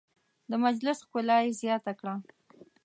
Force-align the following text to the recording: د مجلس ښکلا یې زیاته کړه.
د 0.49 0.51
مجلس 0.65 0.99
ښکلا 1.05 1.37
یې 1.45 1.57
زیاته 1.61 1.91
کړه. 1.99 2.15